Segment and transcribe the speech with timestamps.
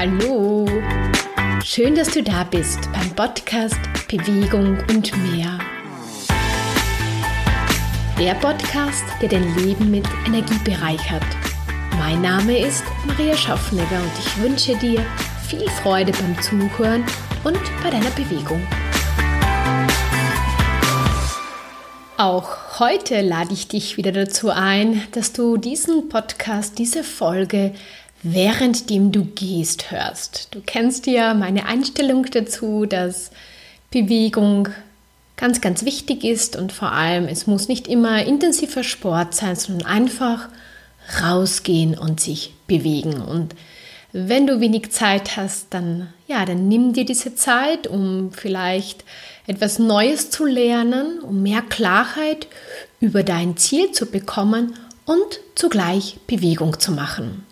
[0.00, 0.64] Hallo!
[1.64, 5.58] Schön, dass du da bist beim Podcast Bewegung und mehr.
[8.16, 11.24] Der Podcast, der dein Leben mit Energie bereichert.
[11.98, 15.04] Mein Name ist Maria Schaffnegger und ich wünsche dir
[15.48, 17.02] viel Freude beim Zuhören
[17.42, 18.64] und bei deiner Bewegung.
[22.18, 27.72] Auch heute lade ich dich wieder dazu ein, dass du diesen Podcast, diese Folge
[28.22, 30.48] währenddem du gehst hörst.
[30.54, 33.30] Du kennst ja meine Einstellung dazu, dass
[33.90, 34.68] Bewegung
[35.36, 39.86] ganz, ganz wichtig ist und vor allem, es muss nicht immer intensiver Sport sein, sondern
[39.86, 40.48] einfach
[41.22, 43.20] rausgehen und sich bewegen.
[43.20, 43.54] Und
[44.12, 49.04] wenn du wenig Zeit hast, dann ja, dann nimm dir diese Zeit, um vielleicht
[49.46, 52.46] etwas Neues zu lernen, um mehr Klarheit
[53.00, 54.74] über dein Ziel zu bekommen
[55.06, 57.46] und zugleich Bewegung zu machen.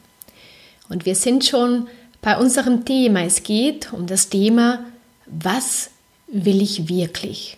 [0.89, 1.89] Und wir sind schon
[2.23, 3.23] bei unserem Thema.
[3.23, 4.85] Es geht um das Thema,
[5.27, 5.91] was
[6.27, 7.57] will ich wirklich?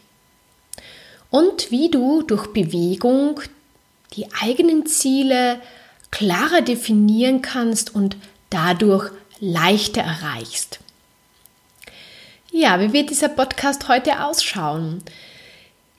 [1.31, 3.41] Und wie du durch Bewegung
[4.15, 5.61] die eigenen Ziele
[6.11, 8.17] klarer definieren kannst und
[8.51, 10.81] dadurch leichter erreichst.
[12.51, 15.03] Ja, wie wird dieser Podcast heute ausschauen?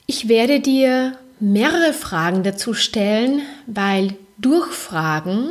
[0.06, 5.50] Ich werde dir mehrere Fragen dazu stellen, weil durch Fragen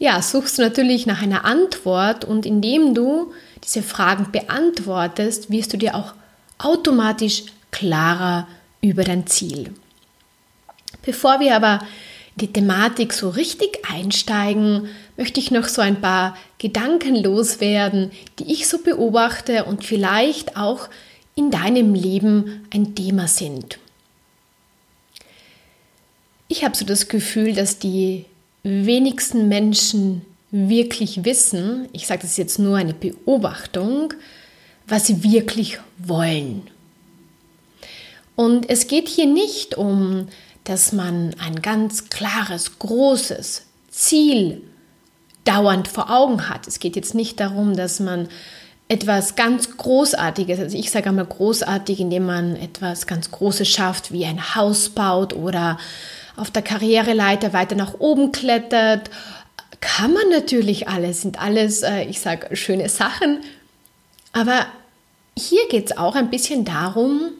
[0.00, 5.76] ja, suchst du natürlich nach einer Antwort und indem du diese Fragen beantwortest, wirst du
[5.76, 6.14] dir auch
[6.56, 8.48] automatisch klarer
[8.80, 9.74] über dein Ziel.
[11.02, 11.80] Bevor wir aber
[12.34, 18.50] in die Thematik so richtig einsteigen, möchte ich noch so ein paar Gedanken loswerden, die
[18.50, 20.88] ich so beobachte und vielleicht auch
[21.34, 23.78] in deinem Leben ein Thema sind.
[26.48, 28.24] Ich habe so das Gefühl, dass die
[28.62, 34.14] wenigsten Menschen wirklich wissen, ich sage das jetzt nur eine Beobachtung,
[34.86, 36.62] was sie wirklich wollen.
[38.34, 40.28] Und es geht hier nicht um,
[40.64, 44.62] dass man ein ganz klares, großes Ziel
[45.44, 46.66] dauernd vor Augen hat.
[46.66, 48.28] Es geht jetzt nicht darum, dass man
[48.88, 54.24] etwas ganz Großartiges, also ich sage einmal großartig, indem man etwas ganz Großes schafft, wie
[54.24, 55.78] ein Haus baut oder
[56.40, 59.10] auf der Karriereleiter weiter nach oben klettert.
[59.80, 63.40] Kann man natürlich alles, sind alles, äh, ich sage, schöne Sachen.
[64.32, 64.66] Aber
[65.38, 67.32] hier geht es auch ein bisschen darum,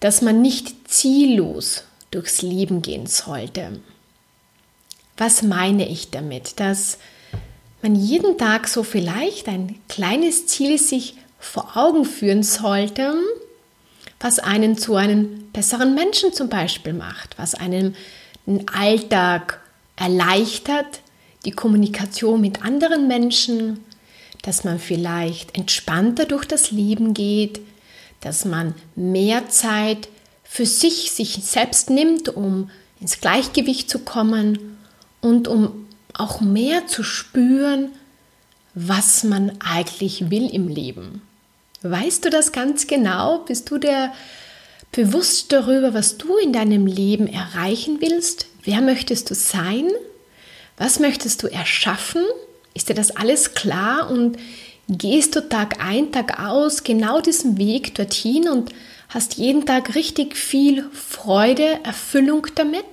[0.00, 3.80] dass man nicht ziellos durchs Leben gehen sollte.
[5.16, 6.58] Was meine ich damit?
[6.58, 6.98] Dass
[7.82, 13.14] man jeden Tag so vielleicht ein kleines Ziel sich vor Augen führen sollte,
[14.20, 17.96] was einen zu einem besseren Menschen zum Beispiel macht, was einen
[18.46, 19.60] den Alltag
[19.96, 21.00] erleichtert,
[21.44, 23.80] die Kommunikation mit anderen Menschen,
[24.42, 27.60] dass man vielleicht entspannter durch das Leben geht,
[28.20, 30.08] dass man mehr Zeit
[30.44, 32.70] für sich, sich selbst nimmt, um
[33.00, 34.76] ins Gleichgewicht zu kommen
[35.20, 37.90] und um auch mehr zu spüren,
[38.74, 41.22] was man eigentlich will im Leben.
[41.82, 43.38] Weißt du das ganz genau?
[43.38, 44.12] Bist du dir
[44.92, 48.46] bewusst darüber, was du in deinem Leben erreichen willst?
[48.64, 49.88] Wer möchtest du sein?
[50.76, 52.22] Was möchtest du erschaffen?
[52.74, 54.36] Ist dir das alles klar und
[54.88, 58.72] gehst du Tag ein, Tag aus genau diesen Weg dorthin und
[59.08, 62.84] hast jeden Tag richtig viel Freude, Erfüllung damit?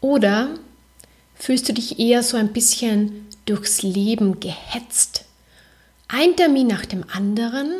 [0.00, 0.50] Oder
[1.36, 5.24] fühlst du dich eher so ein bisschen durchs Leben gehetzt?
[6.16, 7.72] Ein Termin nach dem anderen.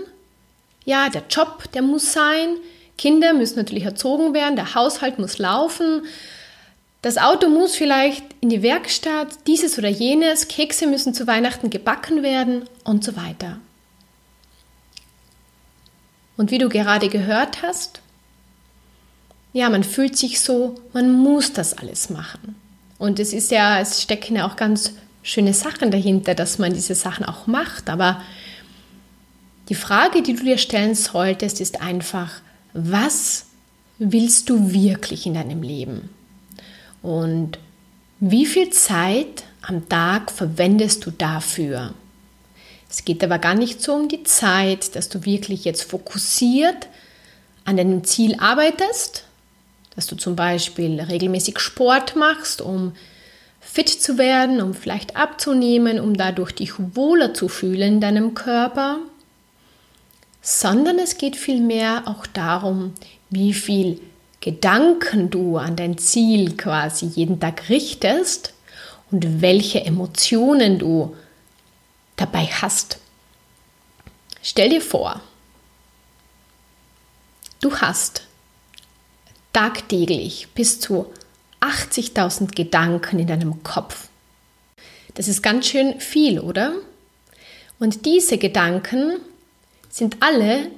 [0.85, 2.57] Ja, der Job, der muss sein.
[2.99, 4.57] Kinder müssen natürlich erzogen werden.
[4.57, 6.03] Der Haushalt muss laufen.
[7.01, 10.49] Das Auto muss vielleicht in die Werkstatt, dieses oder jenes.
[10.49, 13.61] Kekse müssen zu Weihnachten gebacken werden und so weiter.
[16.37, 18.01] Und wie du gerade gehört hast,
[19.53, 22.57] ja, man fühlt sich so, man muss das alles machen.
[22.99, 24.95] Und es ist ja, es stecken ja auch ganz
[25.25, 27.91] schöne Sachen dahinter, dass man diese Sachen auch macht.
[27.91, 28.23] Aber
[29.69, 32.31] die Frage, die du dir stellen solltest, ist einfach,
[32.75, 33.47] was
[33.99, 36.11] willst du wirklich in deinem Leben?
[37.03, 37.59] Und
[38.21, 41.95] wie viel Zeit am Tag verwendest du dafür?
[42.89, 46.89] Es geht aber gar nicht so um die Zeit, dass du wirklich jetzt fokussiert
[47.65, 49.25] an deinem Ziel arbeitest,
[49.97, 52.93] dass du zum Beispiel regelmäßig Sport machst, um
[53.65, 58.99] fit zu werden, um vielleicht abzunehmen, um dadurch dich wohler zu fühlen in deinem Körper,
[60.43, 62.93] sondern es geht vielmehr auch darum,
[63.31, 64.01] wie viel
[64.41, 68.53] Gedanken du an dein Ziel quasi jeden Tag richtest
[69.11, 71.17] und welche Emotionen du
[72.17, 72.99] dabei hast.
[74.43, 75.21] Stell dir vor,
[77.63, 78.27] du hast
[79.55, 81.07] tagtäglich bis zu
[81.65, 84.09] 80.000 Gedanken in deinem Kopf.
[85.15, 86.75] Das ist ganz schön viel, oder?
[87.79, 89.17] Und diese Gedanken
[89.89, 90.71] sind alle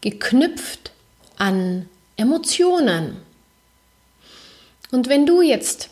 [0.00, 0.92] geknüpft
[1.36, 3.16] an Emotionen.
[4.90, 5.90] Und wenn du jetzt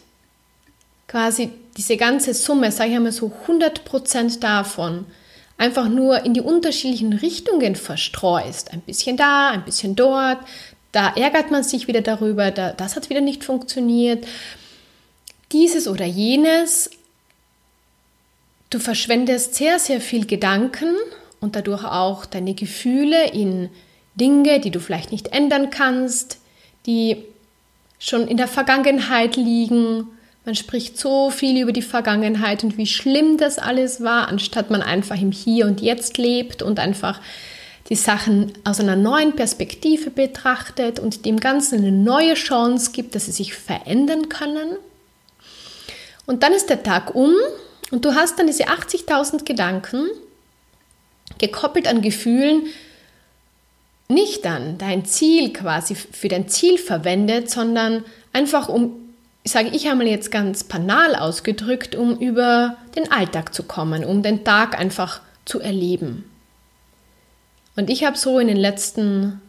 [1.09, 5.07] quasi diese ganze Summe, sage ich einmal so 100% davon,
[5.59, 10.39] einfach nur in die unterschiedlichen Richtungen verstreust, ein bisschen da, ein bisschen dort,
[10.93, 14.27] da ärgert man sich wieder darüber, da, das hat wieder nicht funktioniert,
[15.51, 16.91] dieses oder jenes,
[18.71, 20.95] du verschwendest sehr, sehr viel Gedanken
[21.41, 23.69] und dadurch auch deine Gefühle in
[24.15, 26.39] Dinge, die du vielleicht nicht ändern kannst,
[26.87, 27.25] die
[27.99, 30.07] schon in der Vergangenheit liegen.
[30.45, 34.83] Man spricht so viel über die Vergangenheit und wie schlimm das alles war, anstatt man
[34.83, 37.21] einfach im Hier und Jetzt lebt und einfach
[37.89, 43.27] die Sachen aus einer neuen Perspektive betrachtet und dem Ganzen eine neue Chance gibt, dass
[43.27, 44.77] sie sich verändern können.
[46.27, 47.35] Und dann ist der Tag um
[47.91, 50.09] und du hast dann diese 80.000 Gedanken
[51.39, 52.67] gekoppelt an Gefühlen,
[54.09, 58.93] nicht dann dein Ziel quasi für dein Ziel verwendet, sondern einfach um,
[59.45, 64.45] sage ich einmal jetzt ganz banal ausgedrückt, um über den Alltag zu kommen, um den
[64.45, 66.25] Tag einfach zu erleben.
[67.77, 69.41] Und ich habe so in den letzten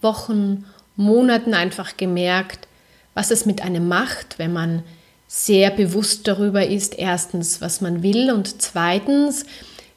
[0.00, 0.64] Wochen,
[0.96, 2.68] Monaten einfach gemerkt,
[3.14, 4.82] was es mit einem macht, wenn man
[5.26, 9.46] sehr bewusst darüber ist, erstens, was man will und zweitens,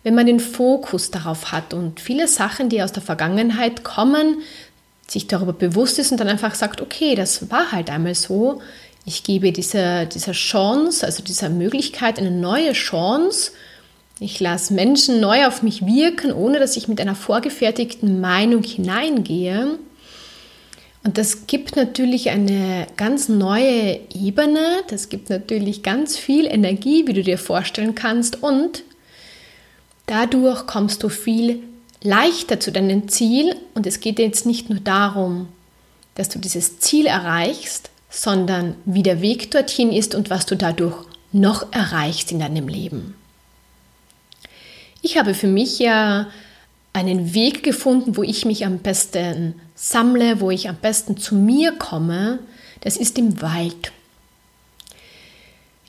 [0.03, 4.37] wenn man den Fokus darauf hat und viele Sachen, die aus der Vergangenheit kommen,
[5.07, 8.61] sich darüber bewusst ist und dann einfach sagt, okay, das war halt einmal so.
[9.05, 13.51] Ich gebe dieser, dieser Chance, also dieser Möglichkeit eine neue Chance.
[14.23, 19.77] Ich lasse Menschen neu auf mich wirken, ohne dass ich mit einer vorgefertigten Meinung hineingehe.
[21.03, 27.13] Und das gibt natürlich eine ganz neue Ebene, das gibt natürlich ganz viel Energie, wie
[27.13, 28.41] du dir vorstellen kannst.
[28.41, 28.83] Und
[30.05, 31.63] Dadurch kommst du viel
[32.01, 35.47] leichter zu deinem Ziel und es geht jetzt nicht nur darum,
[36.15, 41.05] dass du dieses Ziel erreichst, sondern wie der Weg dorthin ist und was du dadurch
[41.31, 43.15] noch erreichst in deinem Leben.
[45.05, 46.27] Ich habe für mich ja
[46.93, 51.73] einen Weg gefunden, wo ich mich am besten sammle, wo ich am besten zu mir
[51.73, 52.39] komme.
[52.79, 53.91] Das ist im Wald.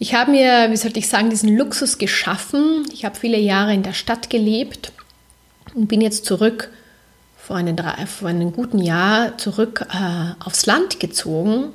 [0.01, 2.85] Ich habe mir, wie sollte ich sagen, diesen Luxus geschaffen.
[2.93, 4.91] Ich habe viele Jahre in der Stadt gelebt
[5.75, 6.71] und bin jetzt zurück
[7.37, 7.77] vor einem,
[8.09, 11.67] vor einem guten Jahr zurück äh, aufs Land gezogen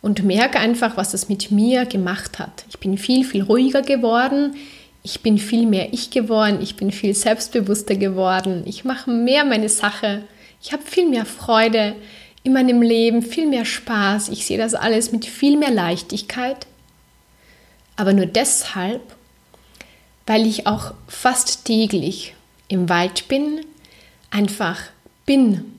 [0.00, 2.64] und merke einfach, was das mit mir gemacht hat.
[2.70, 4.54] Ich bin viel, viel ruhiger geworden.
[5.02, 6.60] Ich bin viel mehr ich geworden.
[6.60, 8.62] Ich bin viel selbstbewusster geworden.
[8.66, 10.22] Ich mache mehr meine Sache.
[10.62, 11.96] Ich habe viel mehr Freude
[12.44, 14.28] in meinem Leben, viel mehr Spaß.
[14.28, 16.66] Ich sehe das alles mit viel mehr Leichtigkeit
[17.96, 19.00] aber nur deshalb,
[20.26, 22.34] weil ich auch fast täglich
[22.68, 23.60] im Wald bin,
[24.30, 24.80] einfach
[25.26, 25.78] bin.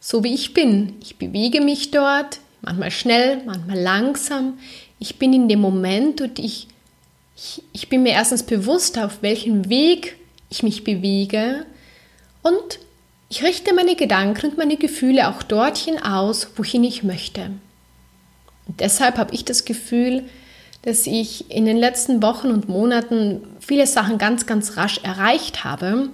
[0.00, 0.94] So wie ich bin.
[1.00, 4.58] Ich bewege mich dort, manchmal schnell, manchmal langsam.
[4.98, 6.68] Ich bin in dem Moment und ich,
[7.36, 10.16] ich, ich bin mir erstens bewusst, auf welchem Weg
[10.48, 11.66] ich mich bewege
[12.42, 12.78] und
[13.28, 17.50] ich richte meine Gedanken und meine Gefühle auch dorthin aus, wohin ich möchte.
[18.66, 20.24] Und deshalb habe ich das Gefühl,
[20.82, 26.08] dass ich in den letzten Wochen und Monaten viele Sachen ganz, ganz rasch erreicht habe.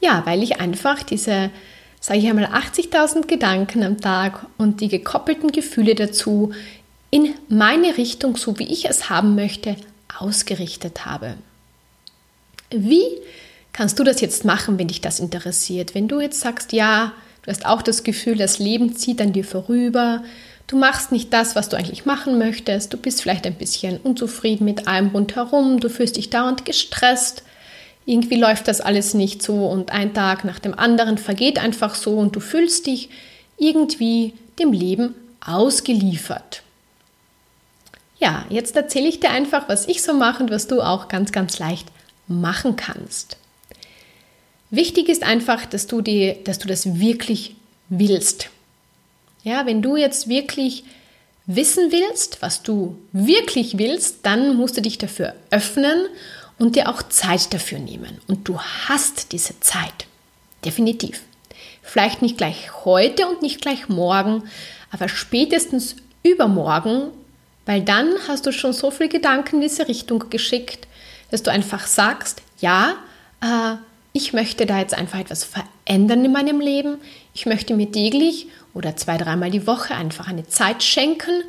[0.00, 1.50] Ja, weil ich einfach diese,
[2.00, 6.52] sage ich einmal, 80.000 Gedanken am Tag und die gekoppelten Gefühle dazu
[7.10, 9.76] in meine Richtung, so wie ich es haben möchte,
[10.18, 11.34] ausgerichtet habe.
[12.70, 13.06] Wie
[13.72, 15.94] kannst du das jetzt machen, wenn dich das interessiert?
[15.94, 19.44] Wenn du jetzt sagst, ja, du hast auch das Gefühl, das Leben zieht an dir
[19.44, 20.22] vorüber,
[20.66, 22.92] Du machst nicht das, was du eigentlich machen möchtest.
[22.92, 25.78] Du bist vielleicht ein bisschen unzufrieden mit allem rundherum.
[25.78, 27.42] Du fühlst dich dauernd gestresst.
[28.06, 32.16] Irgendwie läuft das alles nicht so und ein Tag nach dem anderen vergeht einfach so
[32.16, 33.08] und du fühlst dich
[33.56, 36.63] irgendwie dem Leben ausgeliefert.
[38.18, 41.32] Ja, jetzt erzähle ich dir einfach, was ich so mache und was du auch ganz,
[41.32, 41.88] ganz leicht
[42.26, 43.36] machen kannst.
[44.70, 47.56] Wichtig ist einfach, dass du, die, dass du das wirklich
[47.88, 48.50] willst.
[49.42, 50.84] Ja, wenn du jetzt wirklich
[51.46, 56.06] wissen willst, was du wirklich willst, dann musst du dich dafür öffnen
[56.58, 58.18] und dir auch Zeit dafür nehmen.
[58.26, 60.06] Und du hast diese Zeit.
[60.64, 61.20] Definitiv.
[61.82, 64.44] Vielleicht nicht gleich heute und nicht gleich morgen,
[64.90, 67.10] aber spätestens übermorgen
[67.66, 70.86] Weil dann hast du schon so viele Gedanken in diese Richtung geschickt,
[71.30, 72.94] dass du einfach sagst, ja,
[73.40, 73.76] äh,
[74.12, 76.98] ich möchte da jetzt einfach etwas verändern in meinem Leben.
[77.34, 81.42] Ich möchte mir täglich oder zwei, dreimal die Woche einfach eine Zeit schenken,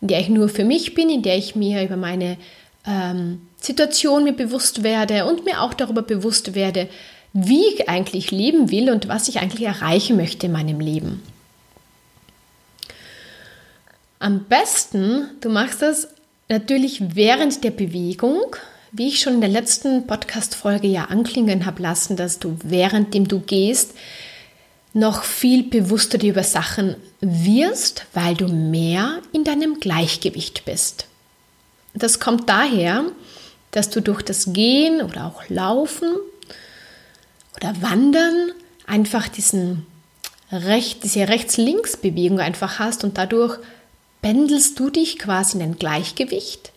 [0.00, 2.38] in der ich nur für mich bin, in der ich mir über meine
[2.86, 6.88] ähm, Situation mir bewusst werde und mir auch darüber bewusst werde,
[7.32, 11.22] wie ich eigentlich leben will und was ich eigentlich erreichen möchte in meinem Leben.
[14.22, 16.08] Am besten, du machst das
[16.50, 18.54] natürlich während der Bewegung,
[18.92, 23.40] wie ich schon in der letzten Podcast-Folge ja anklingen habe lassen, dass du währenddem du
[23.40, 23.94] gehst,
[24.92, 31.06] noch viel bewusster dir über Sachen wirst, weil du mehr in deinem Gleichgewicht bist.
[31.94, 33.06] Das kommt daher,
[33.70, 36.14] dass du durch das Gehen oder auch Laufen
[37.56, 38.52] oder Wandern
[38.86, 39.86] einfach diesen
[40.52, 43.58] Recht, diese Rechts-Links-Bewegung einfach hast und dadurch
[44.22, 46.72] pendelst du dich quasi in ein Gleichgewicht.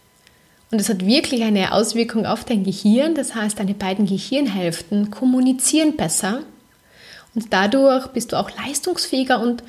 [0.71, 3.13] Und es hat wirklich eine Auswirkung auf dein Gehirn.
[3.15, 6.43] Das heißt, deine beiden Gehirnhälften kommunizieren besser
[7.35, 9.63] und dadurch bist du auch leistungsfähiger und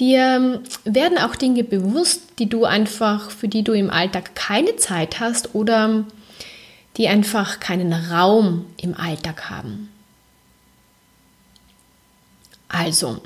[0.00, 4.76] dir ähm, werden auch Dinge bewusst, die du einfach, für die du im Alltag keine
[4.76, 6.04] Zeit hast oder
[6.96, 9.88] die einfach keinen Raum im Alltag haben.
[12.68, 13.20] Also,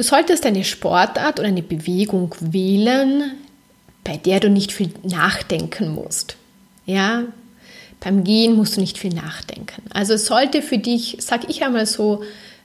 [0.00, 3.32] du solltest eine Sportart oder eine Bewegung wählen,
[4.02, 6.36] bei der du nicht viel nachdenken musst.
[6.86, 7.24] Ja,
[8.00, 9.82] beim Gehen musst du nicht viel nachdenken.
[9.90, 12.22] Also es sollte für dich, sag ich einmal so,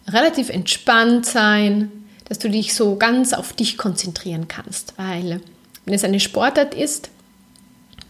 [0.07, 1.91] relativ entspannt sein,
[2.23, 4.93] dass du dich so ganz auf dich konzentrieren kannst.
[4.95, 5.41] Weil
[5.83, 7.09] wenn es eine Sportart ist,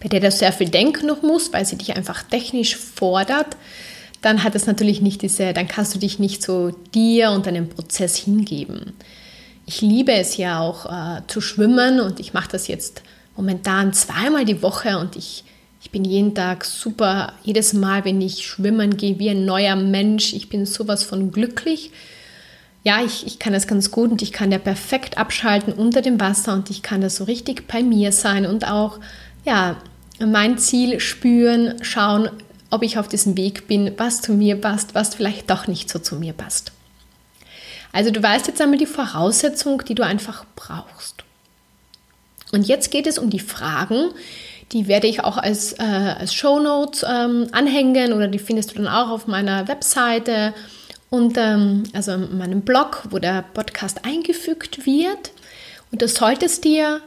[0.02, 3.58] bei der du sehr viel denken noch musst, weil sie dich einfach technisch fordert,
[4.22, 7.70] dann hat es natürlich nicht diese, dann kannst du dich nicht so dir und deinem
[7.70, 8.94] Prozess hingeben.
[9.66, 13.02] Ich liebe es ja auch äh, zu schwimmen und ich mache das jetzt
[13.36, 15.44] momentan zweimal die Woche und ich
[15.86, 20.34] ich bin jeden Tag super, jedes Mal, wenn ich schwimmen gehe, wie ein neuer Mensch.
[20.34, 21.92] Ich bin sowas von glücklich.
[22.84, 26.20] Ja, ich, ich kann das ganz gut und ich kann ja perfekt abschalten unter dem
[26.20, 29.00] Wasser und ich kann da so richtig bei mir sein und auch,
[29.46, 29.78] ja,
[30.20, 32.30] mein Ziel spüren, schauen,
[32.76, 35.98] ob ich auf diesem Weg bin, was zu mir passt, was vielleicht doch nicht so
[36.00, 36.72] zu mir passt.
[37.92, 41.24] Also du weißt jetzt einmal die Voraussetzung, die du einfach brauchst.
[42.52, 44.10] Und jetzt geht es um die Fragen,
[44.72, 48.88] die werde ich auch als, äh, als Shownotes ähm, anhängen oder die findest du dann
[48.88, 50.54] auch auf meiner Webseite
[51.10, 55.32] und ähm, also in meinem Blog, wo der Podcast eingefügt wird.
[55.92, 57.00] Und du solltest dir,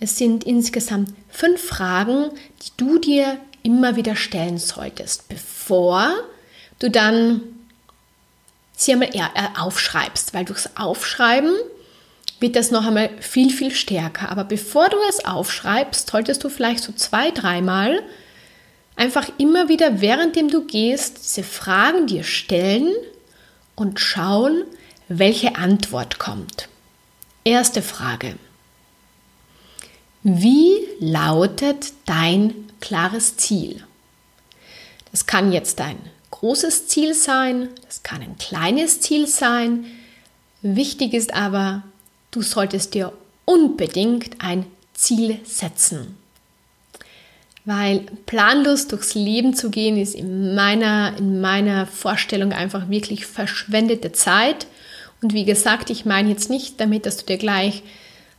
[0.00, 2.30] es sind insgesamt fünf Fragen,
[2.62, 6.10] die du dir immer wieder stellen solltest, bevor
[6.78, 7.42] du dann
[8.74, 11.54] sie einmal eher aufschreibst, weil durchs Aufschreiben
[12.40, 14.30] wird das noch einmal viel, viel stärker.
[14.30, 18.02] Aber bevor du es aufschreibst, solltest du vielleicht so zwei, dreimal
[18.96, 22.94] einfach immer wieder, währenddem du gehst, diese Fragen dir stellen
[23.74, 24.64] und schauen,
[25.08, 26.68] welche Antwort kommt.
[27.44, 28.36] Erste Frage.
[30.22, 33.84] Wie lautet dein klares Ziel?
[35.10, 35.98] Das kann jetzt ein
[36.30, 39.86] großes Ziel sein, das kann ein kleines Ziel sein.
[40.62, 41.82] Wichtig ist aber,
[42.30, 43.12] Du solltest dir
[43.46, 46.16] unbedingt ein Ziel setzen.
[47.64, 54.12] Weil planlos durchs Leben zu gehen, ist in meiner, in meiner Vorstellung einfach wirklich verschwendete
[54.12, 54.66] Zeit.
[55.22, 57.82] Und wie gesagt, ich meine jetzt nicht damit, dass du dir gleich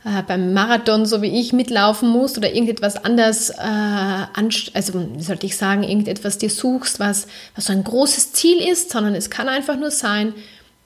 [0.04, 4.24] äh, beim Marathon, so wie ich, mitlaufen musst oder irgendetwas anders, äh,
[4.72, 8.90] also wie sollte ich sagen, irgendetwas dir suchst, was, was so ein großes Ziel ist,
[8.90, 10.34] sondern es kann einfach nur sein,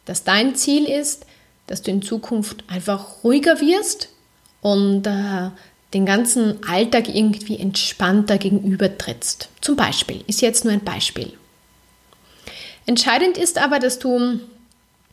[0.04, 1.26] dass dein Ziel ist,
[1.66, 4.08] dass du in Zukunft einfach ruhiger wirst
[4.60, 5.50] und äh,
[5.94, 9.48] den ganzen Alltag irgendwie entspannter gegenübertrittst.
[9.60, 11.32] Zum Beispiel, ist jetzt nur ein Beispiel.
[12.84, 14.40] Entscheidend ist aber, dass du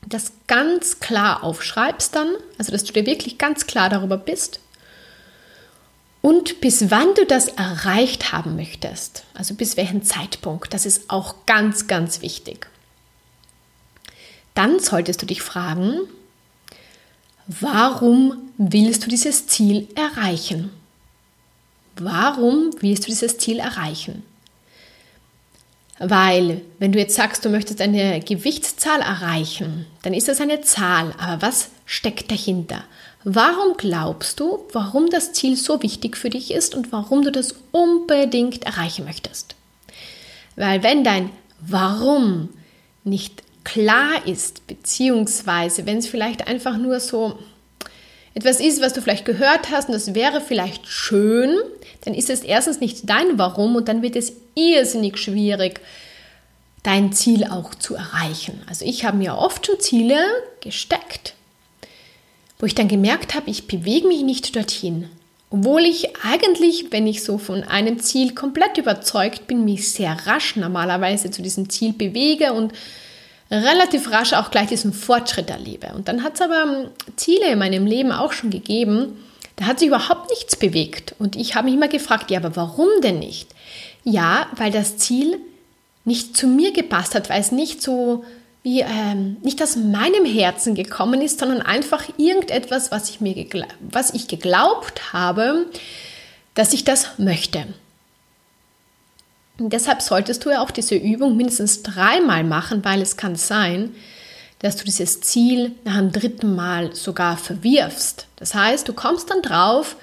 [0.07, 4.59] das ganz klar aufschreibst dann, also dass du dir wirklich ganz klar darüber bist
[6.21, 11.45] und bis wann du das erreicht haben möchtest, also bis welchen Zeitpunkt, das ist auch
[11.45, 12.67] ganz, ganz wichtig.
[14.53, 16.01] Dann solltest du dich fragen,
[17.59, 20.71] Warum willst du dieses Ziel erreichen?
[21.97, 24.23] Warum willst du dieses Ziel erreichen?
[26.03, 31.13] Weil, wenn du jetzt sagst, du möchtest eine Gewichtszahl erreichen, dann ist das eine Zahl,
[31.19, 32.83] aber was steckt dahinter?
[33.23, 37.53] Warum glaubst du, warum das Ziel so wichtig für dich ist und warum du das
[37.71, 39.53] unbedingt erreichen möchtest?
[40.55, 41.29] Weil wenn dein
[41.59, 42.49] Warum
[43.03, 47.37] nicht klar ist, beziehungsweise wenn es vielleicht einfach nur so
[48.33, 51.59] etwas ist, was du vielleicht gehört hast und das wäre vielleicht schön,
[52.01, 55.81] dann ist es erstens nicht dein Warum und dann wird es irrsinnig schwierig,
[56.83, 58.61] dein Ziel auch zu erreichen.
[58.67, 60.19] Also ich habe mir oft schon Ziele
[60.61, 61.35] gesteckt,
[62.59, 65.09] wo ich dann gemerkt habe, ich bewege mich nicht dorthin.
[65.51, 70.55] Obwohl ich eigentlich, wenn ich so von einem Ziel komplett überzeugt bin, mich sehr rasch
[70.55, 72.71] normalerweise zu diesem Ziel bewege und
[73.51, 75.91] relativ rasch auch gleich diesen Fortschritt erlebe.
[75.93, 79.17] Und dann hat es aber ähm, Ziele in meinem Leben auch schon gegeben,
[79.61, 81.13] da hat sich überhaupt nichts bewegt.
[81.19, 83.47] Und ich habe mich immer gefragt, ja, aber warum denn nicht?
[84.03, 85.37] Ja, weil das Ziel
[86.03, 88.25] nicht zu mir gepasst hat, weil es nicht so
[88.63, 93.35] wie ähm, nicht aus meinem Herzen gekommen ist, sondern einfach irgendetwas, was ich mir
[93.81, 95.67] was ich geglaubt habe,
[96.55, 97.65] dass ich das möchte.
[99.59, 103.93] Und deshalb solltest du ja auch diese Übung mindestens dreimal machen, weil es kann sein,
[104.61, 108.27] dass du dieses Ziel nach dem dritten Mal sogar verwirfst.
[108.35, 109.95] Das heißt, du kommst dann drauf,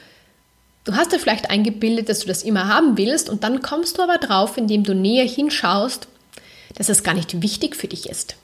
[0.85, 4.03] du hast dir vielleicht eingebildet, dass du das immer haben willst und dann kommst du
[4.03, 6.09] aber drauf, indem du näher hinschaust,
[6.75, 8.37] dass es gar nicht wichtig für dich ist.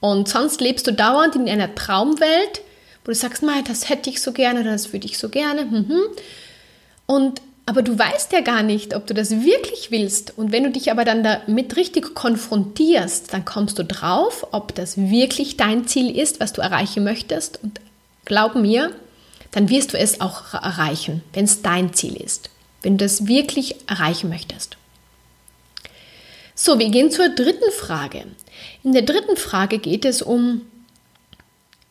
[0.00, 2.60] Und sonst lebst du dauernd in einer Traumwelt,
[3.04, 5.64] wo du sagst, das hätte ich so gerne, das würde ich so gerne.
[5.64, 6.00] Mhm.
[7.06, 10.36] Und aber du weißt ja gar nicht, ob du das wirklich willst.
[10.36, 14.98] Und wenn du dich aber dann damit richtig konfrontierst, dann kommst du drauf, ob das
[14.98, 17.62] wirklich dein Ziel ist, was du erreichen möchtest.
[17.62, 17.80] Und
[18.26, 18.94] glaub mir,
[19.50, 22.50] dann wirst du es auch erreichen, wenn es dein Ziel ist,
[22.82, 24.76] wenn du das wirklich erreichen möchtest.
[26.54, 28.26] So, wir gehen zur dritten Frage.
[28.82, 30.62] In der dritten Frage geht es um,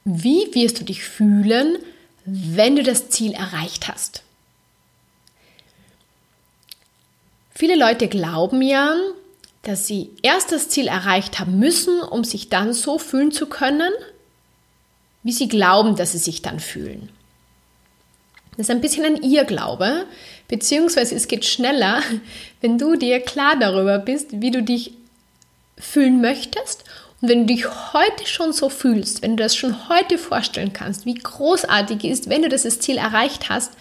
[0.05, 1.77] wie wirst du dich fühlen,
[2.25, 4.22] wenn du das Ziel erreicht hast?
[7.53, 8.95] Viele Leute glauben ja,
[9.61, 13.91] dass sie erst das Ziel erreicht haben müssen, um sich dann so fühlen zu können,
[15.23, 17.09] wie sie glauben, dass sie sich dann fühlen.
[18.51, 20.05] Das ist ein bisschen ein Irrglaube,
[20.47, 22.01] beziehungsweise es geht schneller,
[22.61, 24.93] wenn du dir klar darüber bist, wie du dich
[25.77, 26.83] fühlen möchtest
[27.21, 31.05] und wenn du dich heute schon so fühlst, wenn du das schon heute vorstellen kannst,
[31.05, 33.71] wie großartig ist, wenn du das Ziel erreicht hast,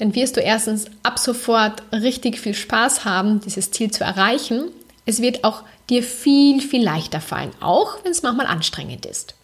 [0.00, 4.70] dann wirst du erstens ab sofort richtig viel Spaß haben, dieses Ziel zu erreichen.
[5.04, 9.34] Es wird auch dir viel, viel leichter fallen, auch wenn es manchmal anstrengend ist.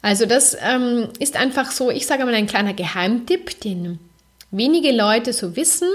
[0.00, 3.98] Also das ähm, ist einfach so, ich sage mal ein kleiner Geheimtipp, den
[4.50, 5.90] wenige Leute so wissen.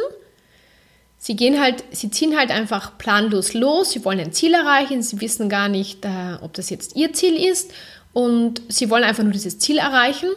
[1.18, 5.22] Sie gehen halt, sie ziehen halt einfach planlos los, sie wollen ein Ziel erreichen, sie
[5.22, 7.72] wissen gar nicht, äh, ob das jetzt ihr Ziel ist
[8.12, 10.30] und sie wollen einfach nur dieses Ziel erreichen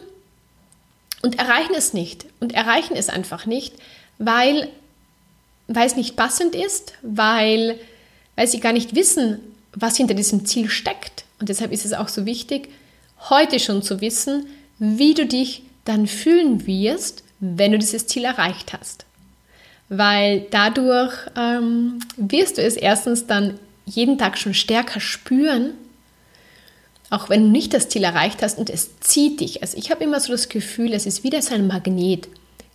[1.21, 3.75] und erreichen es nicht und erreichen es einfach nicht,
[4.17, 4.69] weil,
[5.67, 7.79] weil es nicht passend ist, weil,
[8.35, 9.39] weil sie gar nicht wissen,
[9.73, 11.25] was hinter diesem Ziel steckt.
[11.39, 12.69] Und deshalb ist es auch so wichtig,
[13.29, 14.47] heute schon zu wissen,
[14.79, 19.05] wie du dich dann fühlen wirst, wenn du dieses Ziel erreicht hast.
[19.89, 25.73] Weil dadurch ähm, wirst du es erstens dann jeden Tag schon stärker spüren,
[27.09, 29.61] auch wenn du nicht das Ziel erreicht hast und es zieht dich.
[29.61, 32.27] Also ich habe immer so das Gefühl, es ist wieder so ein Magnet.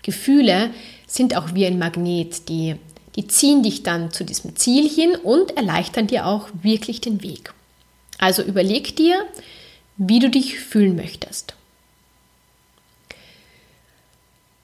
[0.03, 0.71] Gefühle
[1.07, 2.77] sind auch wie ein Magnet, die,
[3.17, 7.53] die ziehen dich dann zu diesem Ziel hin und erleichtern dir auch wirklich den Weg.
[8.19, 9.27] Also überleg dir,
[9.97, 11.55] wie du dich fühlen möchtest.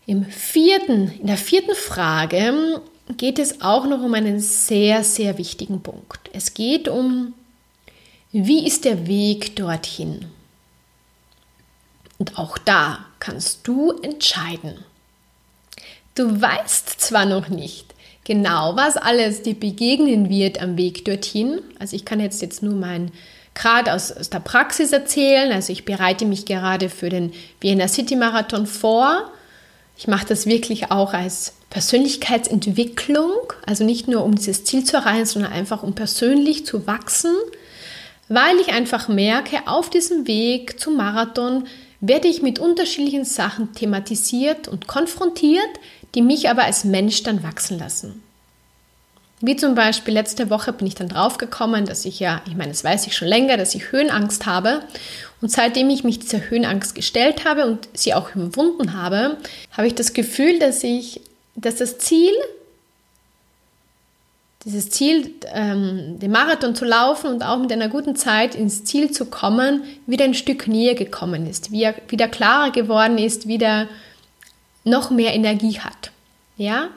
[0.07, 2.81] Im vierten, in der vierten Frage
[3.19, 6.31] geht es auch noch um einen sehr, sehr wichtigen Punkt.
[6.33, 7.35] Es geht um
[8.33, 10.27] wie ist der Weg dorthin?
[12.19, 14.85] Und auch da kannst du entscheiden.
[16.15, 21.61] Du weißt zwar noch nicht genau, was alles dir begegnen wird am Weg dorthin.
[21.79, 23.13] Also ich kann jetzt jetzt nur mein
[23.55, 25.51] gerade aus, aus der Praxis erzählen.
[25.53, 29.31] Also ich bereite mich gerade für den Vienna City Marathon vor.
[29.97, 33.33] Ich mache das wirklich auch als Persönlichkeitsentwicklung,
[33.67, 37.35] also nicht nur um dieses Ziel zu erreichen, sondern einfach um persönlich zu wachsen
[38.29, 41.67] weil ich einfach merke, auf diesem Weg zum Marathon
[42.01, 45.69] werde ich mit unterschiedlichen Sachen thematisiert und konfrontiert,
[46.15, 48.23] die mich aber als Mensch dann wachsen lassen.
[49.41, 52.83] Wie zum Beispiel letzte Woche bin ich dann draufgekommen, dass ich ja, ich meine, das
[52.83, 54.83] weiß ich schon länger, dass ich Höhenangst habe.
[55.41, 59.37] Und seitdem ich mich dieser Höhenangst gestellt habe und sie auch überwunden habe,
[59.71, 61.21] habe ich das Gefühl, dass ich,
[61.55, 62.33] dass das Ziel
[64.65, 69.11] dieses Ziel, ähm, den Marathon zu laufen und auch mit einer guten Zeit ins Ziel
[69.11, 73.89] zu kommen, wieder ein Stück näher gekommen ist, wieder, wieder klarer geworden ist, wieder
[74.85, 76.11] noch mehr Energie hat.
[76.57, 76.89] Ja?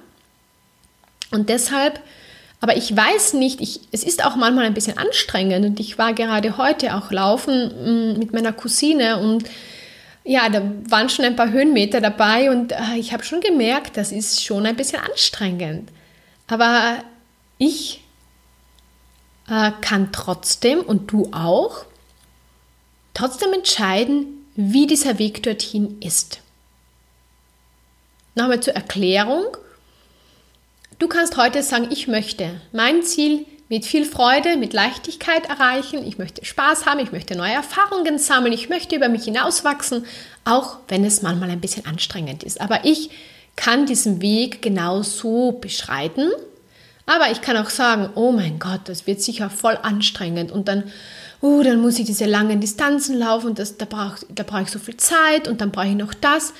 [1.30, 2.00] Und deshalb,
[2.62, 6.14] aber ich weiß nicht, ich, es ist auch manchmal ein bisschen anstrengend und ich war
[6.14, 9.44] gerade heute auch laufen mm, mit meiner Cousine und
[10.24, 14.12] ja, da waren schon ein paar Höhenmeter dabei und äh, ich habe schon gemerkt, das
[14.12, 15.90] ist schon ein bisschen anstrengend.
[16.48, 16.98] Aber
[17.62, 18.02] ich
[19.48, 21.86] äh, kann trotzdem und du auch
[23.14, 26.40] trotzdem entscheiden, wie dieser Weg dorthin ist.
[28.34, 29.46] Nochmal zur Erklärung.
[30.98, 36.06] Du kannst heute sagen, ich möchte mein Ziel mit viel Freude, mit Leichtigkeit erreichen.
[36.06, 40.06] Ich möchte Spaß haben, ich möchte neue Erfahrungen sammeln, ich möchte über mich hinauswachsen,
[40.46, 42.60] auch wenn es manchmal ein bisschen anstrengend ist.
[42.60, 43.12] Aber ich
[43.56, 46.32] kann diesen Weg genau so beschreiten.
[47.06, 50.84] Aber ich kann auch sagen, oh mein Gott, das wird sicher voll anstrengend und dann,
[51.42, 54.70] uh, dann muss ich diese langen Distanzen laufen und das, da brauche da brauch ich
[54.70, 56.54] so viel Zeit und dann brauche ich noch das.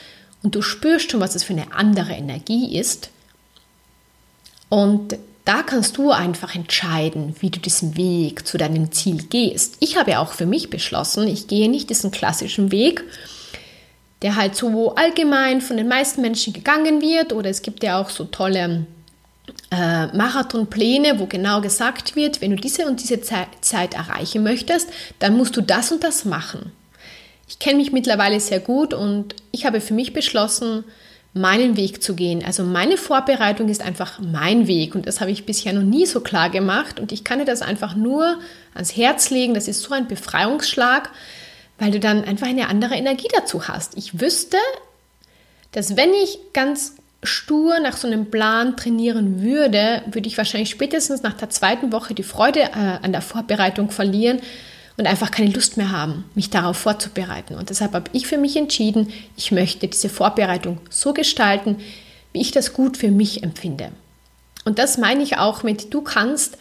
[0.44, 3.12] Und du spürst schon, was das für eine andere Energie ist.
[4.70, 9.76] Und da kannst du einfach entscheiden, wie du diesen Weg zu deinem Ziel gehst.
[9.80, 13.04] Ich habe auch für mich beschlossen, ich gehe nicht diesen klassischen Weg,
[14.22, 17.34] der halt so allgemein von den meisten Menschen gegangen wird.
[17.34, 18.86] Oder es gibt ja auch so tolle
[19.72, 24.90] äh, Marathonpläne, wo genau gesagt wird, wenn du diese und diese Zeit, Zeit erreichen möchtest,
[25.20, 26.72] dann musst du das und das machen.
[27.48, 30.86] Ich kenne mich mittlerweile sehr gut und ich habe für mich beschlossen,
[31.34, 32.44] meinen Weg zu gehen.
[32.44, 36.20] Also meine Vorbereitung ist einfach mein Weg und das habe ich bisher noch nie so
[36.20, 38.40] klar gemacht und ich kann dir das einfach nur
[38.74, 39.54] ans Herz legen.
[39.54, 41.10] Das ist so ein Befreiungsschlag,
[41.78, 43.98] weil du dann einfach eine andere Energie dazu hast.
[43.98, 44.58] Ich wüsste,
[45.72, 51.22] dass wenn ich ganz stur nach so einem Plan trainieren würde, würde ich wahrscheinlich spätestens
[51.22, 54.42] nach der zweiten Woche die Freude äh, an der Vorbereitung verlieren
[54.98, 57.56] und einfach keine Lust mehr haben, mich darauf vorzubereiten.
[57.56, 61.78] Und deshalb habe ich für mich entschieden, ich möchte diese Vorbereitung so gestalten,
[62.34, 63.92] wie ich das gut für mich empfinde.
[64.66, 66.58] Und das meine ich auch mit, du kannst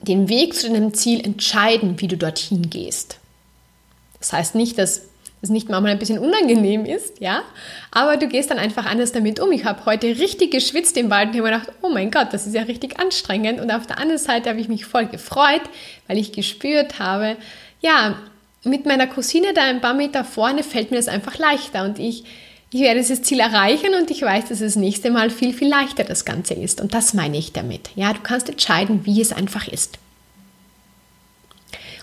[0.00, 3.18] den Weg zu deinem Ziel entscheiden, wie du dorthin gehst.
[4.18, 5.02] Das heißt nicht, dass
[5.42, 7.42] es nicht manchmal ein bisschen unangenehm ist, ja,
[7.90, 9.50] aber du gehst dann einfach anders damit um.
[9.52, 12.54] Ich habe heute richtig geschwitzt im Wald und habe gedacht, oh mein Gott, das ist
[12.54, 13.60] ja richtig anstrengend.
[13.60, 15.62] Und auf der anderen Seite habe ich mich voll gefreut,
[16.06, 17.36] weil ich gespürt habe,
[17.80, 18.16] ja,
[18.64, 22.24] mit meiner Cousine da ein paar Meter vorne fällt mir das einfach leichter und ich,
[22.70, 26.04] ich werde dieses Ziel erreichen und ich weiß, dass das nächste Mal viel, viel leichter
[26.04, 26.80] das Ganze ist.
[26.80, 27.88] Und das meine ich damit.
[27.96, 29.98] Ja, du kannst entscheiden, wie es einfach ist.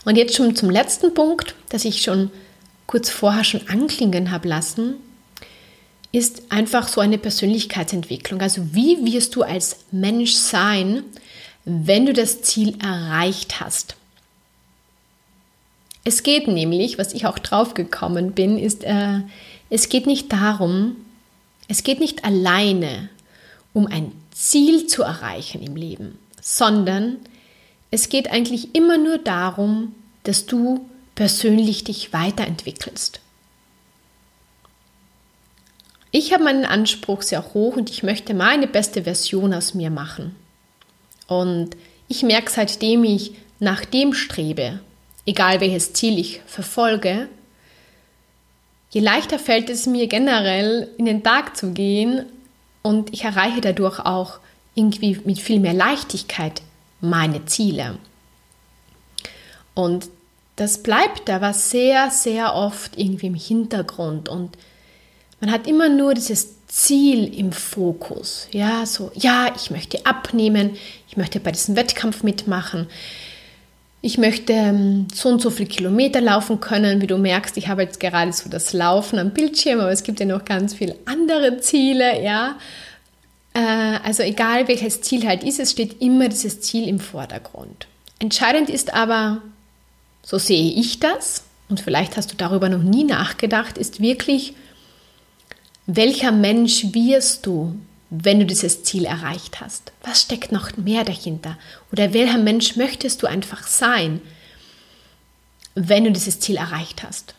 [0.04, 2.32] Und jetzt schon zum letzten Punkt, dass ich schon
[2.88, 4.96] kurz vorher schon anklingen habe lassen,
[6.12, 8.42] ist einfach so eine Persönlichkeitsentwicklung.
[8.42, 11.04] Also wie wirst du als Mensch sein,
[11.66, 13.96] wenn du das Ziel erreicht hast?
[16.06, 19.20] Es geht nämlich, was ich auch drauf gekommen bin, ist, äh,
[19.70, 20.96] es geht nicht darum,
[21.68, 23.10] es geht nicht alleine
[23.74, 27.18] um ein Ziel zu erreichen im Leben, sondern
[27.92, 33.20] es geht eigentlich immer nur darum, dass du persönlich dich weiterentwickelst.
[36.12, 40.36] Ich habe meinen Anspruch sehr hoch und ich möchte meine beste Version aus mir machen.
[41.28, 41.76] Und
[42.08, 44.80] ich merke seitdem ich nach dem strebe,
[45.26, 47.28] egal welches Ziel ich verfolge,
[48.92, 52.28] je leichter fällt es mir generell in den Tag zu gehen
[52.84, 54.40] und ich erreiche dadurch auch
[54.76, 56.62] irgendwie mit viel mehr Leichtigkeit
[57.02, 57.98] meine Ziele.
[59.74, 60.10] Und
[60.58, 64.58] das bleibt aber sehr, sehr oft irgendwie im Hintergrund und
[65.40, 68.48] man hat immer nur dieses Ziel im Fokus.
[68.52, 70.76] Ja, so, ja, ich möchte abnehmen,
[71.08, 72.88] ich möchte bei diesem Wettkampf mitmachen,
[74.02, 77.02] ich möchte ähm, so und so viele Kilometer laufen können.
[77.02, 80.20] Wie du merkst, ich habe jetzt gerade so das Laufen am Bildschirm, aber es gibt
[80.20, 82.58] ja noch ganz viele andere Ziele, ja.
[83.54, 87.88] Äh, also egal welches Ziel halt ist, es steht immer dieses Ziel im Vordergrund.
[88.20, 89.42] Entscheidend ist aber,
[90.28, 94.54] so sehe ich das, und vielleicht hast du darüber noch nie nachgedacht, ist wirklich,
[95.86, 99.94] welcher Mensch wirst du, wenn du dieses Ziel erreicht hast?
[100.04, 101.58] Was steckt noch mehr dahinter?
[101.94, 104.20] Oder welcher Mensch möchtest du einfach sein,
[105.76, 107.34] wenn du dieses Ziel erreicht hast?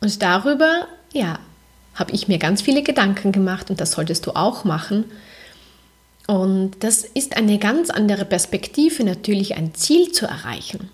[0.00, 1.38] Und darüber, ja,
[1.94, 5.04] habe ich mir ganz viele Gedanken gemacht und das solltest du auch machen.
[6.26, 10.88] Und das ist eine ganz andere Perspektive, natürlich ein Ziel zu erreichen.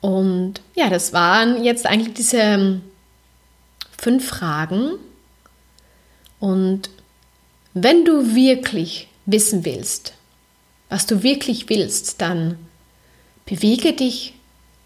[0.00, 2.82] Und ja, das waren jetzt eigentlich diese ähm,
[3.98, 4.92] fünf Fragen.
[6.38, 6.90] Und
[7.74, 10.14] wenn du wirklich wissen willst,
[10.88, 12.58] was du wirklich willst, dann
[13.44, 14.34] bewege dich,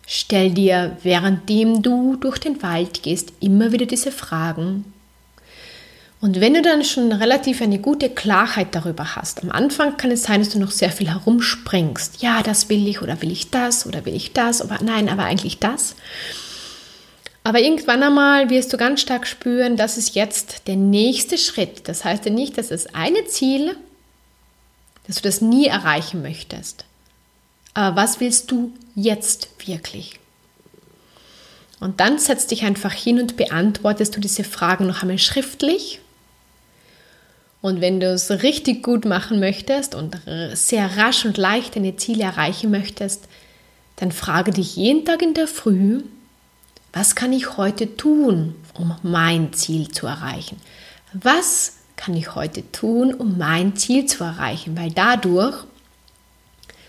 [0.07, 4.94] stell dir, währenddem du durch den Wald gehst, immer wieder diese Fragen.
[6.25, 10.23] Und wenn du dann schon relativ eine gute Klarheit darüber hast, am Anfang kann es
[10.23, 12.23] sein, dass du noch sehr viel herumspringst.
[12.23, 15.25] Ja, das will ich oder will ich das oder will ich das, aber nein, aber
[15.25, 15.97] eigentlich das.
[17.43, 21.91] Aber irgendwann einmal wirst du ganz stark spüren, das ist jetzt der nächste Schritt.
[21.91, 23.77] Das heißt ja nicht, dass das eine Ziel,
[25.07, 26.87] dass du das nie erreichen möchtest.
[27.75, 30.19] Aber was willst du jetzt wirklich?
[31.81, 36.01] Und dann setzt dich einfach hin und beantwortest du diese Fragen noch einmal schriftlich.
[37.65, 40.19] Und wenn du es richtig gut machen möchtest und
[40.53, 43.27] sehr rasch und leicht deine Ziele erreichen möchtest,
[43.97, 46.03] dann frage dich jeden Tag in der Früh,
[46.93, 50.59] was kann ich heute tun, um mein Ziel zu erreichen?
[51.15, 54.77] Was kann ich heute tun, um mein Ziel zu erreichen?
[54.77, 55.65] Weil dadurch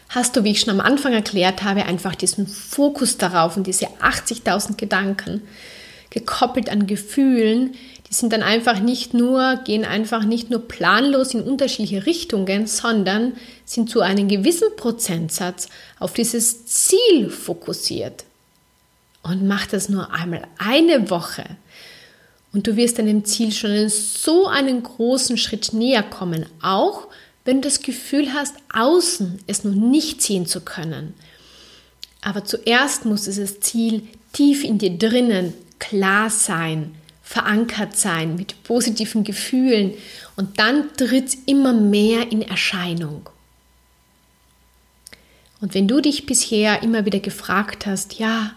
[0.09, 3.85] hast du, wie ich schon am Anfang erklärt habe, einfach diesen Fokus darauf und diese
[4.01, 5.41] 80.000 Gedanken
[6.09, 7.75] gekoppelt an Gefühlen,
[8.19, 13.34] sind dann einfach nicht nur, gehen einfach nicht nur planlos in unterschiedliche Richtungen, sondern
[13.65, 18.25] sind zu einem gewissen Prozentsatz auf dieses Ziel fokussiert.
[19.23, 21.43] Und mach das nur einmal eine Woche.
[22.54, 27.08] Und du wirst deinem Ziel schon in so einen großen Schritt näher kommen, auch
[27.43, 31.13] wenn du das Gefühl hast, außen es noch nicht sehen zu können.
[32.21, 39.23] Aber zuerst muss dieses Ziel tief in dir drinnen klar sein, verankert sein mit positiven
[39.23, 39.95] Gefühlen
[40.35, 43.29] und dann tritt es immer mehr in Erscheinung.
[45.59, 48.51] Und wenn du dich bisher immer wieder gefragt hast, ja,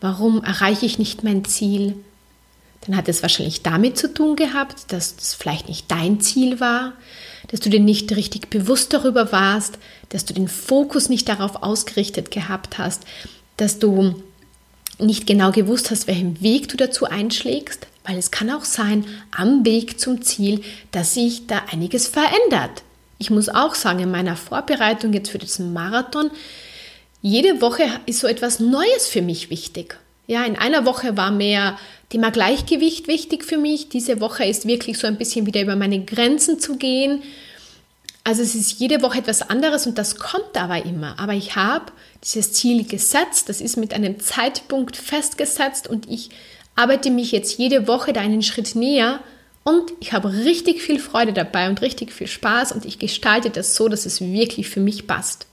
[0.00, 1.96] warum erreiche ich nicht mein Ziel?
[2.82, 6.92] Dann hat es wahrscheinlich damit zu tun gehabt, dass das vielleicht nicht dein Ziel war,
[7.48, 9.78] dass du dir nicht richtig bewusst darüber warst,
[10.10, 13.02] dass du den Fokus nicht darauf ausgerichtet gehabt hast,
[13.56, 14.22] dass du
[14.98, 19.04] nicht genau gewusst hast, welchen Weg du dazu einschlägst, weil es kann auch sein,
[19.36, 22.82] am Weg zum Ziel, dass sich da einiges verändert.
[23.18, 26.30] Ich muss auch sagen, in meiner Vorbereitung jetzt für diesen Marathon
[27.26, 29.98] jede Woche ist so etwas Neues für mich wichtig.
[30.26, 31.78] Ja, in einer Woche war mehr
[32.10, 33.88] Thema Gleichgewicht wichtig für mich.
[33.88, 37.22] Diese Woche ist wirklich so ein bisschen wieder über meine Grenzen zu gehen.
[38.26, 41.18] Also es ist jede Woche etwas anderes und das kommt aber immer.
[41.18, 41.92] Aber ich habe
[42.24, 46.30] dieses Ziel gesetzt, das ist mit einem Zeitpunkt festgesetzt und ich
[46.74, 49.20] arbeite mich jetzt jede Woche da einen Schritt näher
[49.62, 53.76] und ich habe richtig viel Freude dabei und richtig viel Spaß und ich gestalte das
[53.76, 55.46] so, dass es wirklich für mich passt.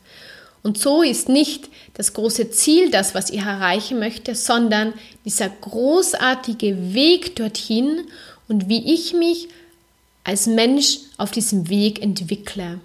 [0.63, 4.93] Und so ist nicht das große Ziel das, was ich erreichen möchte, sondern
[5.25, 8.05] dieser großartige Weg dorthin
[8.47, 9.49] und wie ich mich
[10.23, 12.79] als Mensch auf diesem Weg entwickle.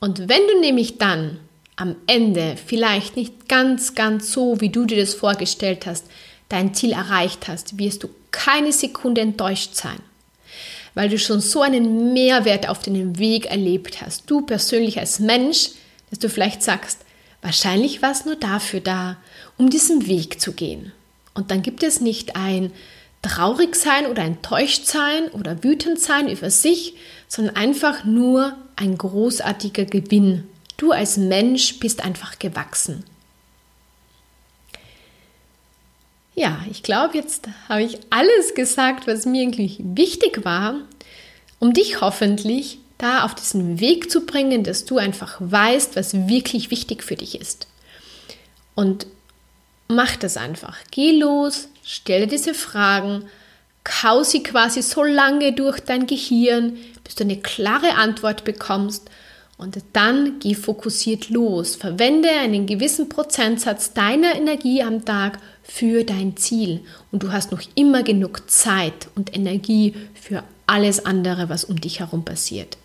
[0.00, 1.38] Und wenn du nämlich dann
[1.76, 6.06] am Ende vielleicht nicht ganz, ganz so, wie du dir das vorgestellt hast,
[6.48, 10.00] dein Ziel erreicht hast, wirst du keine Sekunde enttäuscht sein
[10.98, 14.28] weil du schon so einen Mehrwert auf deinem Weg erlebt hast.
[14.28, 15.70] Du persönlich als Mensch,
[16.10, 16.98] dass du vielleicht sagst,
[17.40, 19.16] wahrscheinlich war es nur dafür da,
[19.56, 20.90] um diesen Weg zu gehen.
[21.34, 22.72] Und dann gibt es nicht ein
[23.22, 26.94] traurig sein oder enttäuscht sein oder wütend sein über sich,
[27.26, 30.46] sondern einfach nur ein großartiger Gewinn.
[30.76, 33.04] Du als Mensch bist einfach gewachsen.
[36.34, 40.76] Ja, ich glaube, jetzt habe ich alles gesagt, was mir eigentlich wichtig war,
[41.58, 46.70] um dich hoffentlich da auf diesen Weg zu bringen, dass du einfach weißt, was wirklich
[46.70, 47.66] wichtig für dich ist.
[48.76, 49.08] Und
[49.88, 50.76] mach das einfach.
[50.92, 53.24] Geh los, stelle diese Fragen,
[53.82, 59.08] kau sie quasi so lange durch dein Gehirn, bis du eine klare Antwort bekommst
[59.56, 61.76] und dann geh fokussiert los.
[61.76, 66.80] Verwende einen gewissen Prozentsatz deiner Energie am Tag für dein Ziel.
[67.10, 72.00] Und du hast noch immer genug Zeit und Energie für alles andere, was um dich
[72.00, 72.76] herum passiert.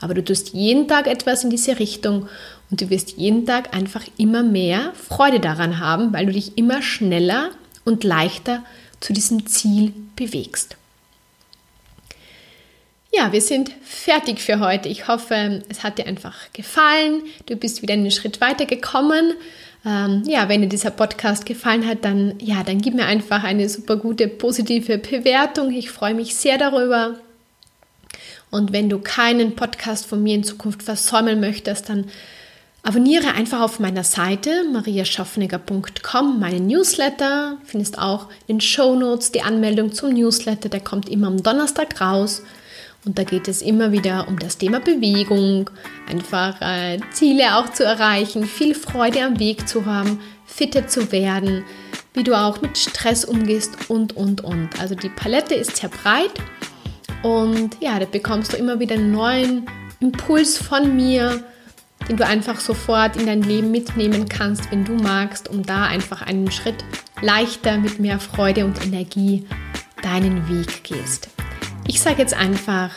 [0.00, 2.28] Aber du tust jeden Tag etwas in diese Richtung
[2.70, 6.80] und du wirst jeden Tag einfach immer mehr Freude daran haben, weil du dich immer
[6.80, 7.50] schneller
[7.84, 8.64] und leichter
[9.00, 10.76] zu diesem Ziel bewegst.
[13.10, 14.88] Ja, wir sind fertig für heute.
[14.88, 17.22] Ich hoffe, es hat dir einfach gefallen.
[17.46, 19.32] Du bist wieder einen Schritt weiter gekommen.
[19.86, 23.68] Ähm, ja, wenn dir dieser Podcast gefallen hat, dann ja, dann gib mir einfach eine
[23.68, 25.72] super gute positive Bewertung.
[25.72, 27.18] Ich freue mich sehr darüber.
[28.50, 32.10] Und wenn du keinen Podcast von mir in Zukunft versäumen möchtest, dann
[32.82, 37.58] abonniere einfach auf meiner Seite mariaschaffniger.com meinen Newsletter.
[37.64, 40.68] Findest auch in den Show Notes die Anmeldung zum Newsletter.
[40.68, 42.42] Der kommt immer am Donnerstag raus.
[43.04, 45.70] Und da geht es immer wieder um das Thema Bewegung,
[46.08, 51.64] einfach äh, Ziele auch zu erreichen, viel Freude am Weg zu haben, fitter zu werden,
[52.12, 54.80] wie du auch mit Stress umgehst und, und, und.
[54.80, 56.32] Also die Palette ist sehr breit
[57.22, 59.66] und ja, da bekommst du immer wieder einen neuen
[60.00, 61.42] Impuls von mir,
[62.08, 66.22] den du einfach sofort in dein Leben mitnehmen kannst, wenn du magst, um da einfach
[66.22, 66.84] einen Schritt
[67.20, 69.46] leichter mit mehr Freude und Energie
[70.02, 71.28] deinen Weg gehst.
[71.86, 72.90] Ich sage jetzt einfach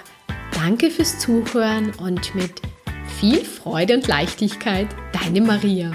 [0.53, 2.61] Danke fürs Zuhören und mit
[3.19, 5.91] viel Freude und Leichtigkeit, deine Maria.